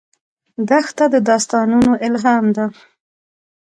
دښته 0.67 1.05
د 1.13 1.15
داستانونو 1.29 1.91
الهام 2.07 2.45
ده. 2.55 2.65